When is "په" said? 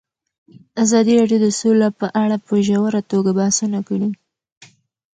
1.99-2.07, 2.47-2.53